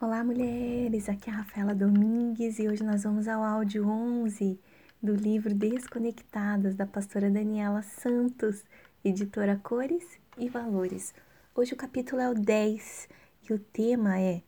Olá, 0.00 0.24
mulheres! 0.24 1.08
Aqui 1.08 1.30
é 1.30 1.32
a 1.32 1.36
Rafaela 1.36 1.72
Domingues 1.72 2.58
e 2.58 2.66
hoje 2.66 2.82
nós 2.82 3.04
vamos 3.04 3.28
ao 3.28 3.44
áudio 3.44 3.88
11 3.88 4.58
do 5.00 5.14
livro 5.14 5.54
Desconectadas, 5.54 6.74
da 6.74 6.84
pastora 6.84 7.30
Daniela 7.30 7.80
Santos, 7.80 8.64
editora 9.04 9.58
Cores 9.62 10.04
e 10.36 10.48
Valores. 10.48 11.14
Hoje 11.54 11.74
o 11.74 11.76
capítulo 11.76 12.20
é 12.20 12.28
o 12.28 12.34
10 12.34 13.08
e 13.48 13.52
o 13.54 13.58
tema 13.58 14.20
é 14.20 14.42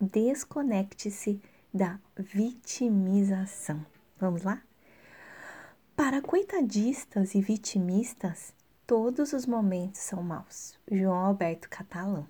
Desconecte-se 0.00 1.42
da 1.74 1.98
vitimização. 2.16 3.84
Vamos 4.18 4.44
lá? 4.44 4.62
Para 5.96 6.22
coitadistas 6.22 7.34
e 7.34 7.40
vitimistas, 7.40 8.54
todos 8.86 9.32
os 9.32 9.46
momentos 9.46 10.00
são 10.00 10.22
maus. 10.22 10.78
João 10.90 11.16
Alberto 11.16 11.68
Catalão. 11.68 12.26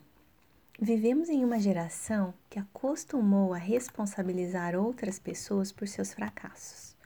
Vivemos 0.80 1.28
em 1.28 1.44
uma 1.44 1.60
geração 1.60 2.34
que 2.48 2.58
acostumou 2.58 3.52
a 3.52 3.58
responsabilizar 3.58 4.74
outras 4.74 5.18
pessoas 5.18 5.70
por 5.70 5.86
seus 5.86 6.12
fracassos. 6.14 6.96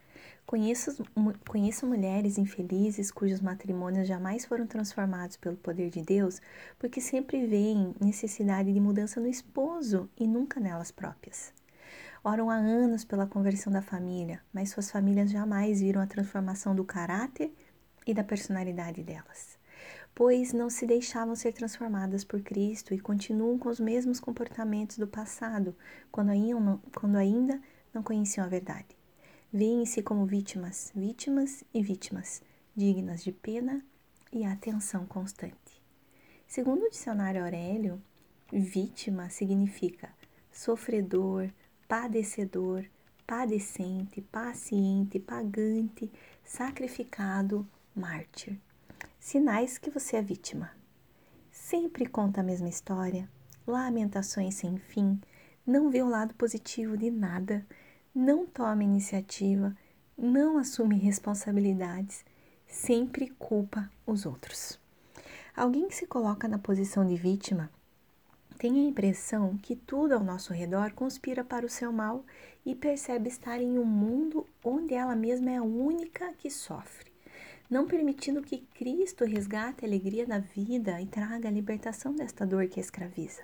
Conheço, 0.46 1.04
conheço 1.46 1.84
mulheres 1.84 2.38
infelizes 2.38 3.10
cujos 3.10 3.40
matrimônios 3.40 4.06
jamais 4.06 4.46
foram 4.46 4.66
transformados 4.66 5.36
pelo 5.36 5.56
poder 5.56 5.90
de 5.90 6.00
Deus 6.00 6.40
porque 6.78 7.00
sempre 7.00 7.44
veem 7.44 7.92
necessidade 8.00 8.72
de 8.72 8.80
mudança 8.80 9.20
no 9.20 9.26
esposo 9.26 10.08
e 10.16 10.26
nunca 10.26 10.60
nelas 10.60 10.92
próprias. 10.92 11.52
Oram 12.22 12.48
há 12.48 12.54
anos 12.54 13.04
pela 13.04 13.26
conversão 13.26 13.72
da 13.72 13.82
família, 13.82 14.40
mas 14.54 14.70
suas 14.70 14.90
famílias 14.90 15.30
jamais 15.30 15.80
viram 15.80 16.00
a 16.00 16.06
transformação 16.06 16.74
do 16.74 16.84
caráter 16.84 17.52
e 18.06 18.14
da 18.14 18.22
personalidade 18.22 19.02
delas 19.02 19.58
pois 20.16 20.54
não 20.54 20.70
se 20.70 20.86
deixavam 20.86 21.36
ser 21.36 21.52
transformadas 21.52 22.24
por 22.24 22.40
Cristo 22.40 22.94
e 22.94 22.98
continuam 22.98 23.58
com 23.58 23.68
os 23.68 23.78
mesmos 23.78 24.18
comportamentos 24.18 24.96
do 24.96 25.06
passado, 25.06 25.76
quando 26.10 26.30
ainda, 26.30 26.80
quando 26.98 27.16
ainda 27.16 27.60
não 27.92 28.02
conheciam 28.02 28.46
a 28.46 28.48
verdade. 28.48 28.96
Veem-se 29.52 30.02
como 30.02 30.24
vítimas, 30.24 30.90
vítimas 30.96 31.62
e 31.72 31.82
vítimas, 31.82 32.40
dignas 32.74 33.22
de 33.22 33.30
pena 33.30 33.84
e 34.32 34.42
atenção 34.46 35.04
constante. 35.04 35.82
Segundo 36.48 36.86
o 36.86 36.90
dicionário 36.90 37.44
Aurélio, 37.44 38.02
vítima 38.50 39.28
significa 39.28 40.08
sofredor, 40.50 41.50
padecedor, 41.86 42.86
padecente, 43.26 44.22
paciente, 44.22 45.20
pagante, 45.20 46.10
sacrificado, 46.42 47.68
mártir. 47.94 48.58
Sinais 49.28 49.76
que 49.76 49.90
você 49.90 50.18
é 50.18 50.22
vítima. 50.22 50.70
Sempre 51.50 52.06
conta 52.06 52.40
a 52.40 52.44
mesma 52.44 52.68
história, 52.68 53.28
lamentações 53.66 54.54
sem 54.54 54.78
fim, 54.78 55.20
não 55.66 55.90
vê 55.90 56.00
o 56.00 56.08
lado 56.08 56.32
positivo 56.36 56.96
de 56.96 57.10
nada, 57.10 57.66
não 58.14 58.46
toma 58.46 58.84
iniciativa, 58.84 59.76
não 60.16 60.58
assume 60.58 60.96
responsabilidades, 60.96 62.24
sempre 62.68 63.30
culpa 63.30 63.90
os 64.06 64.24
outros. 64.24 64.78
Alguém 65.56 65.88
que 65.88 65.96
se 65.96 66.06
coloca 66.06 66.46
na 66.46 66.56
posição 66.56 67.04
de 67.04 67.16
vítima 67.16 67.68
tem 68.56 68.78
a 68.78 68.88
impressão 68.88 69.58
que 69.58 69.74
tudo 69.74 70.12
ao 70.12 70.22
nosso 70.22 70.52
redor 70.52 70.92
conspira 70.92 71.42
para 71.42 71.66
o 71.66 71.68
seu 71.68 71.92
mal 71.92 72.24
e 72.64 72.76
percebe 72.76 73.28
estar 73.28 73.60
em 73.60 73.76
um 73.76 73.84
mundo 73.84 74.46
onde 74.62 74.94
ela 74.94 75.16
mesma 75.16 75.50
é 75.50 75.56
a 75.56 75.64
única 75.64 76.32
que 76.34 76.48
sofre 76.48 77.05
não 77.68 77.86
permitindo 77.86 78.42
que 78.42 78.58
Cristo 78.74 79.24
resgate 79.24 79.84
a 79.84 79.88
alegria 79.88 80.26
da 80.26 80.38
vida 80.38 81.00
e 81.00 81.06
traga 81.06 81.48
a 81.48 81.52
libertação 81.52 82.14
desta 82.14 82.46
dor 82.46 82.68
que 82.68 82.78
escraviza. 82.78 83.42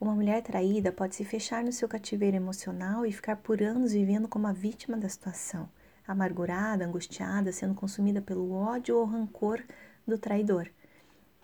Uma 0.00 0.14
mulher 0.14 0.42
traída 0.42 0.92
pode 0.92 1.14
se 1.14 1.24
fechar 1.24 1.64
no 1.64 1.72
seu 1.72 1.88
cativeiro 1.88 2.36
emocional 2.36 3.06
e 3.06 3.12
ficar 3.12 3.36
por 3.36 3.62
anos 3.62 3.92
vivendo 3.92 4.28
como 4.28 4.46
a 4.46 4.52
vítima 4.52 4.96
da 4.96 5.08
situação, 5.08 5.68
amargurada, 6.06 6.84
angustiada, 6.84 7.52
sendo 7.52 7.74
consumida 7.74 8.20
pelo 8.20 8.52
ódio 8.52 8.96
ou 8.96 9.04
rancor 9.04 9.62
do 10.06 10.18
traidor. 10.18 10.68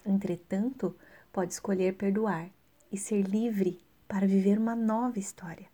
Entretanto, 0.05 0.95
pode 1.33 1.53
escolher 1.53 1.95
perdoar 1.95 2.51
e 2.91 2.99
ser 2.99 3.23
livre 3.23 3.81
para 4.07 4.27
viver 4.27 4.59
uma 4.59 4.77
nova 4.77 5.19
história. 5.19 5.67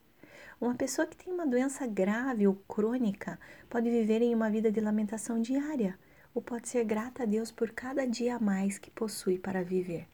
Uma 0.60 0.74
pessoa 0.74 1.06
que 1.06 1.16
tem 1.16 1.32
uma 1.32 1.46
doença 1.46 1.86
grave 1.86 2.46
ou 2.46 2.54
crônica 2.54 3.38
pode 3.68 3.90
viver 3.90 4.22
em 4.22 4.34
uma 4.34 4.50
vida 4.50 4.70
de 4.70 4.80
lamentação 4.80 5.40
diária 5.40 5.98
ou 6.38 6.42
pode 6.42 6.68
ser 6.68 6.84
grata 6.84 7.24
a 7.24 7.26
Deus 7.26 7.50
por 7.50 7.72
cada 7.72 8.06
dia 8.06 8.36
a 8.36 8.38
mais 8.38 8.78
que 8.78 8.92
possui 8.92 9.40
para 9.40 9.64
viver. 9.64 10.06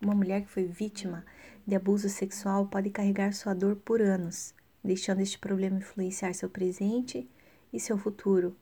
Uma 0.00 0.14
mulher 0.14 0.40
que 0.40 0.48
foi 0.48 0.64
vítima 0.64 1.26
de 1.66 1.76
abuso 1.76 2.08
sexual 2.08 2.64
pode 2.68 2.88
carregar 2.88 3.34
sua 3.34 3.52
dor 3.52 3.76
por 3.76 4.00
anos, 4.00 4.54
deixando 4.82 5.20
este 5.20 5.38
problema 5.38 5.76
influenciar 5.76 6.32
seu 6.32 6.48
presente 6.48 7.28
e 7.70 7.78
seu 7.78 7.98
futuro, 7.98 8.56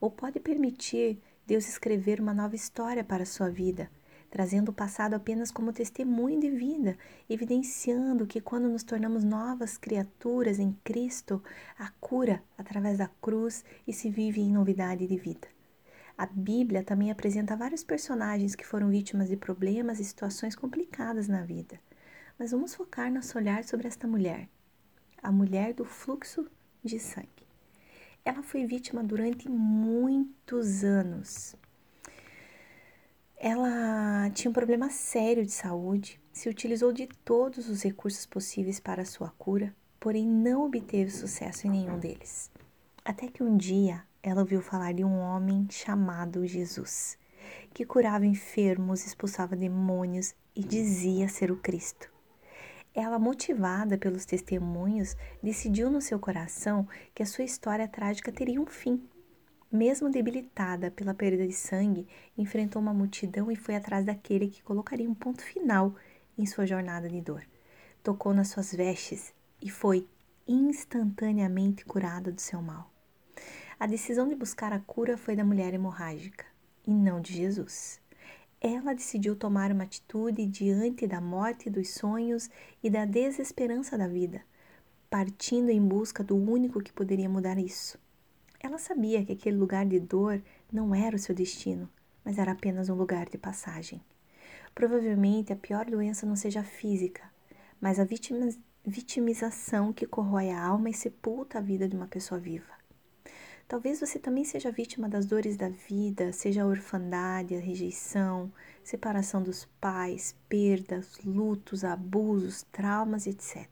ou 0.00 0.12
pode 0.12 0.38
permitir 0.38 1.20
Deus 1.44 1.68
escrever 1.68 2.20
uma 2.20 2.32
nova 2.32 2.54
história 2.54 3.02
para 3.02 3.26
sua 3.26 3.50
vida, 3.50 3.90
trazendo 4.30 4.68
o 4.68 4.72
passado 4.72 5.14
apenas 5.14 5.50
como 5.50 5.72
testemunho 5.72 6.38
de 6.38 6.50
vida, 6.50 6.96
evidenciando 7.28 8.28
que 8.28 8.40
quando 8.40 8.68
nos 8.68 8.84
tornamos 8.84 9.24
novas 9.24 9.76
criaturas 9.76 10.60
em 10.60 10.70
Cristo, 10.84 11.42
a 11.76 11.90
cura 12.00 12.40
através 12.56 12.96
da 12.96 13.10
cruz 13.20 13.64
e 13.88 13.92
se 13.92 14.08
vive 14.08 14.40
em 14.40 14.52
novidade 14.52 15.04
de 15.04 15.16
vida. 15.16 15.57
A 16.18 16.26
Bíblia 16.26 16.82
também 16.82 17.12
apresenta 17.12 17.54
vários 17.54 17.84
personagens 17.84 18.56
que 18.56 18.66
foram 18.66 18.90
vítimas 18.90 19.28
de 19.28 19.36
problemas 19.36 20.00
e 20.00 20.04
situações 20.04 20.56
complicadas 20.56 21.28
na 21.28 21.44
vida. 21.44 21.78
Mas 22.36 22.50
vamos 22.50 22.74
focar 22.74 23.08
nosso 23.12 23.38
olhar 23.38 23.62
sobre 23.62 23.86
esta 23.86 24.08
mulher, 24.08 24.48
a 25.22 25.30
mulher 25.30 25.72
do 25.72 25.84
fluxo 25.84 26.50
de 26.82 26.98
sangue. 26.98 27.46
Ela 28.24 28.42
foi 28.42 28.66
vítima 28.66 29.04
durante 29.04 29.48
muitos 29.48 30.82
anos. 30.82 31.54
Ela 33.36 34.28
tinha 34.30 34.50
um 34.50 34.54
problema 34.54 34.90
sério 34.90 35.46
de 35.46 35.52
saúde, 35.52 36.20
se 36.32 36.48
utilizou 36.48 36.92
de 36.92 37.06
todos 37.24 37.68
os 37.68 37.82
recursos 37.82 38.26
possíveis 38.26 38.80
para 38.80 39.04
sua 39.04 39.30
cura, 39.38 39.72
porém 40.00 40.26
não 40.26 40.64
obteve 40.64 41.12
sucesso 41.12 41.68
em 41.68 41.70
nenhum 41.70 41.96
deles. 41.96 42.50
Até 43.04 43.28
que 43.28 43.44
um 43.44 43.56
dia 43.56 44.07
ela 44.22 44.40
ouviu 44.40 44.60
falar 44.60 44.92
de 44.92 45.04
um 45.04 45.18
homem 45.18 45.66
chamado 45.70 46.46
Jesus, 46.46 47.16
que 47.72 47.84
curava 47.84 48.26
enfermos, 48.26 49.06
expulsava 49.06 49.54
demônios 49.54 50.34
e 50.54 50.62
dizia 50.62 51.28
ser 51.28 51.50
o 51.50 51.56
Cristo. 51.56 52.10
Ela, 52.94 53.18
motivada 53.18 53.96
pelos 53.96 54.24
testemunhos, 54.24 55.16
decidiu 55.42 55.90
no 55.90 56.00
seu 56.00 56.18
coração 56.18 56.88
que 57.14 57.22
a 57.22 57.26
sua 57.26 57.44
história 57.44 57.86
trágica 57.86 58.32
teria 58.32 58.60
um 58.60 58.66
fim. 58.66 59.00
Mesmo 59.70 60.10
debilitada 60.10 60.90
pela 60.90 61.14
perda 61.14 61.46
de 61.46 61.52
sangue, 61.52 62.08
enfrentou 62.36 62.82
uma 62.82 62.94
multidão 62.94 63.52
e 63.52 63.56
foi 63.56 63.76
atrás 63.76 64.04
daquele 64.04 64.48
que 64.48 64.62
colocaria 64.62 65.08
um 65.08 65.14
ponto 65.14 65.42
final 65.42 65.94
em 66.36 66.44
sua 66.46 66.66
jornada 66.66 67.08
de 67.08 67.20
dor. 67.20 67.44
Tocou 68.02 68.34
nas 68.34 68.48
suas 68.48 68.72
vestes 68.72 69.32
e 69.62 69.70
foi 69.70 70.08
instantaneamente 70.46 71.84
curada 71.84 72.32
do 72.32 72.40
seu 72.40 72.60
mal. 72.62 72.90
A 73.80 73.86
decisão 73.86 74.26
de 74.28 74.34
buscar 74.34 74.72
a 74.72 74.80
cura 74.80 75.16
foi 75.16 75.36
da 75.36 75.44
mulher 75.44 75.72
hemorrágica 75.72 76.44
e 76.84 76.92
não 76.92 77.20
de 77.20 77.32
Jesus. 77.32 78.00
Ela 78.60 78.92
decidiu 78.92 79.36
tomar 79.36 79.70
uma 79.70 79.84
atitude 79.84 80.44
diante 80.46 81.06
da 81.06 81.20
morte 81.20 81.70
dos 81.70 81.90
sonhos 81.90 82.50
e 82.82 82.90
da 82.90 83.04
desesperança 83.04 83.96
da 83.96 84.08
vida, 84.08 84.42
partindo 85.08 85.70
em 85.70 85.80
busca 85.80 86.24
do 86.24 86.34
único 86.36 86.82
que 86.82 86.92
poderia 86.92 87.28
mudar 87.28 87.56
isso. 87.56 87.96
Ela 88.58 88.78
sabia 88.78 89.24
que 89.24 89.30
aquele 89.30 89.56
lugar 89.56 89.86
de 89.86 90.00
dor 90.00 90.42
não 90.72 90.92
era 90.92 91.14
o 91.14 91.18
seu 91.18 91.32
destino, 91.32 91.88
mas 92.24 92.36
era 92.36 92.50
apenas 92.50 92.88
um 92.88 92.96
lugar 92.96 93.28
de 93.28 93.38
passagem. 93.38 94.02
Provavelmente 94.74 95.52
a 95.52 95.56
pior 95.56 95.84
doença 95.84 96.26
não 96.26 96.34
seja 96.34 96.64
física, 96.64 97.22
mas 97.80 98.00
a 98.00 98.06
vitimização 98.84 99.92
que 99.92 100.04
corrói 100.04 100.50
a 100.50 100.60
alma 100.60 100.90
e 100.90 100.94
sepulta 100.94 101.58
a 101.58 101.62
vida 101.62 101.88
de 101.88 101.94
uma 101.94 102.08
pessoa 102.08 102.40
viva. 102.40 102.77
Talvez 103.68 104.00
você 104.00 104.18
também 104.18 104.46
seja 104.46 104.72
vítima 104.72 105.10
das 105.10 105.26
dores 105.26 105.54
da 105.54 105.68
vida, 105.68 106.32
seja 106.32 106.62
a 106.62 106.66
orfandade, 106.66 107.54
a 107.54 107.60
rejeição, 107.60 108.50
separação 108.82 109.42
dos 109.42 109.66
pais, 109.78 110.34
perdas, 110.48 111.18
lutos, 111.22 111.84
abusos, 111.84 112.62
traumas, 112.72 113.26
etc. 113.26 113.68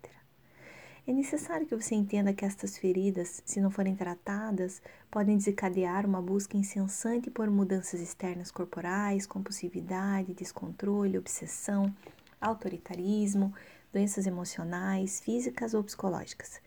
É 1.06 1.12
necessário 1.14 1.66
que 1.66 1.74
você 1.74 1.94
entenda 1.94 2.34
que 2.34 2.44
estas 2.44 2.76
feridas, 2.76 3.42
se 3.46 3.58
não 3.58 3.70
forem 3.70 3.96
tratadas, 3.96 4.82
podem 5.10 5.38
desencadear 5.38 6.04
uma 6.04 6.20
busca 6.20 6.58
incessante 6.58 7.30
por 7.30 7.48
mudanças 7.48 7.98
externas 7.98 8.50
corporais, 8.50 9.26
compulsividade, 9.26 10.34
descontrole, 10.34 11.16
obsessão, 11.16 11.90
autoritarismo, 12.38 13.54
doenças 13.96 14.26
emocionais, 14.26 15.20
físicas 15.20 15.72
ou 15.72 15.82
psicológicas, 15.82 16.60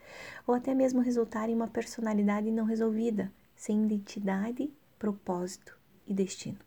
ou 0.47 0.55
até 0.55 0.73
mesmo 0.73 0.99
resultar 0.99 1.47
em 1.47 1.53
uma 1.53 1.67
personalidade 1.67 2.49
não 2.49 2.65
resolvida, 2.65 3.31
sem 3.55 3.85
identidade, 3.85 4.73
propósito 4.97 5.77
e 6.07 6.13
destino. 6.13 6.57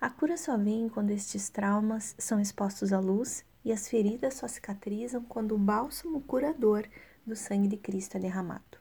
A 0.00 0.10
cura 0.10 0.36
só 0.36 0.58
vem 0.58 0.88
quando 0.88 1.10
estes 1.10 1.48
traumas 1.48 2.16
são 2.18 2.40
expostos 2.40 2.92
à 2.92 2.98
luz 2.98 3.44
e 3.64 3.70
as 3.70 3.88
feridas 3.88 4.34
só 4.34 4.48
cicatrizam 4.48 5.22
quando 5.22 5.54
o 5.54 5.58
bálsamo 5.58 6.20
curador 6.22 6.84
do 7.24 7.36
sangue 7.36 7.68
de 7.68 7.76
Cristo 7.76 8.16
é 8.16 8.20
derramado. 8.20 8.78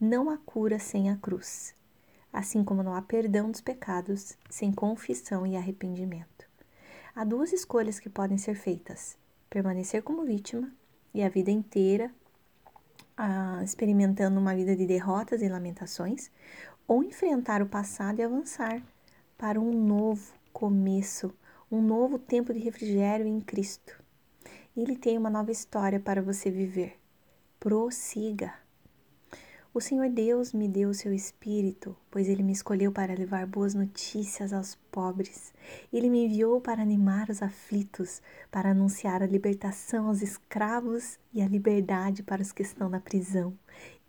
Não 0.00 0.30
há 0.30 0.38
cura 0.38 0.78
sem 0.78 1.10
a 1.10 1.16
cruz, 1.16 1.74
assim 2.32 2.64
como 2.64 2.82
não 2.82 2.94
há 2.94 3.02
perdão 3.02 3.50
dos 3.50 3.60
pecados 3.60 4.34
sem 4.48 4.72
confissão 4.72 5.46
e 5.46 5.58
arrependimento. 5.58 6.46
Há 7.14 7.22
duas 7.22 7.52
escolhas 7.52 8.00
que 8.00 8.08
podem 8.08 8.38
ser 8.38 8.56
feitas: 8.56 9.16
permanecer 9.54 10.02
como 10.02 10.24
vítima 10.24 10.68
e 11.14 11.22
a 11.22 11.28
vida 11.28 11.52
inteira 11.52 12.10
ah, 13.16 13.60
experimentando 13.62 14.40
uma 14.40 14.52
vida 14.52 14.74
de 14.74 14.84
derrotas 14.84 15.40
e 15.42 15.48
lamentações, 15.48 16.28
ou 16.88 17.04
enfrentar 17.04 17.62
o 17.62 17.66
passado 17.66 18.18
e 18.18 18.22
avançar 18.22 18.82
para 19.38 19.60
um 19.60 19.72
novo 19.72 20.34
começo, 20.52 21.32
um 21.70 21.80
novo 21.80 22.18
tempo 22.18 22.52
de 22.52 22.58
refrigério 22.58 23.26
em 23.26 23.40
Cristo. 23.40 24.02
Ele 24.76 24.96
tem 24.96 25.16
uma 25.16 25.30
nova 25.30 25.52
história 25.52 26.00
para 26.00 26.20
você 26.20 26.50
viver. 26.50 26.98
Prossiga. 27.60 28.63
O 29.76 29.80
Senhor 29.80 30.08
Deus 30.08 30.52
me 30.52 30.68
deu 30.68 30.90
o 30.90 30.94
seu 30.94 31.12
espírito, 31.12 31.96
pois 32.08 32.28
ele 32.28 32.44
me 32.44 32.52
escolheu 32.52 32.92
para 32.92 33.12
levar 33.12 33.44
boas 33.44 33.74
notícias 33.74 34.52
aos 34.52 34.76
pobres. 34.92 35.52
Ele 35.92 36.08
me 36.08 36.26
enviou 36.26 36.60
para 36.60 36.80
animar 36.80 37.28
os 37.28 37.42
aflitos, 37.42 38.22
para 38.52 38.70
anunciar 38.70 39.20
a 39.20 39.26
libertação 39.26 40.06
aos 40.06 40.22
escravos 40.22 41.18
e 41.32 41.42
a 41.42 41.48
liberdade 41.48 42.22
para 42.22 42.40
os 42.40 42.52
que 42.52 42.62
estão 42.62 42.88
na 42.88 43.00
prisão. 43.00 43.52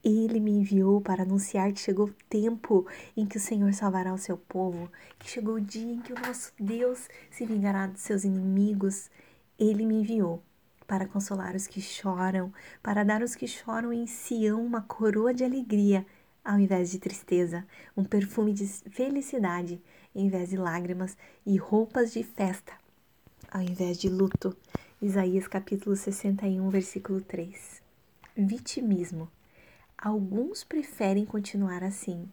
Ele 0.03 0.39
me 0.39 0.51
enviou 0.51 1.01
para 1.01 1.23
anunciar 1.23 1.73
que 1.73 1.79
chegou 1.79 2.09
o 2.09 2.15
tempo 2.29 2.85
em 3.17 3.25
que 3.25 3.38
o 3.38 3.41
Senhor 3.41 3.73
salvará 3.73 4.13
o 4.13 4.19
seu 4.19 4.38
povo, 4.38 4.88
que 5.17 5.27
chegou 5.27 5.56
o 5.56 5.62
dia 5.62 5.94
em 5.94 6.00
que 6.00 6.13
o 6.13 6.21
nosso 6.21 6.53
Deus 6.59 7.09
se 7.31 7.44
vingará 7.44 7.88
dos 7.88 8.01
seus 8.01 8.23
inimigos. 8.23 9.09
Ele 9.57 9.83
me 9.83 9.95
enviou 9.95 10.44
para 10.88 11.08
consolar 11.08 11.56
os 11.56 11.68
que 11.68 11.82
choram, 11.82 12.54
para 12.82 13.04
dar 13.04 13.22
aos 13.22 13.36
que 13.36 13.48
choram 13.48 13.92
em 13.92 14.06
Sião 14.08 14.64
uma 14.64 14.82
coroa 14.82 15.34
de 15.34 15.44
alegria, 15.44 16.06
ao 16.44 16.60
invés 16.60 16.92
de 16.92 17.00
tristeza, 17.00 17.66
um 17.98 18.04
perfume 18.04 18.54
de 18.54 18.68
felicidade, 18.68 19.82
em 20.14 20.30
vez 20.30 20.50
de 20.50 20.58
lágrimas, 20.58 21.18
e 21.46 21.58
roupas 21.58 22.14
de 22.14 22.24
festa, 22.24 22.74
ao 23.52 23.62
invés 23.62 23.98
de 23.98 24.10
luto. 24.10 24.56
Isaías 25.02 25.48
capítulo 25.48 25.96
61, 25.96 26.70
versículo 26.70 27.22
3. 27.22 27.82
Vitimismo. 28.38 29.30
Alguns 29.98 30.64
preferem 30.64 31.26
continuar 31.26 31.84
assim, 31.84 32.30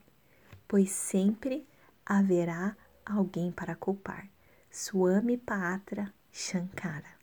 pois 0.69 0.91
sempre 0.91 1.67
haverá 2.05 2.77
alguém 3.05 3.51
para 3.51 3.75
culpar. 3.75 4.29
Swami 4.71 5.37
Patra 5.37 6.13
Shankara 6.31 7.22